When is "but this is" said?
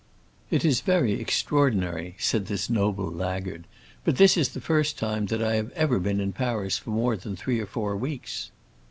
4.03-4.49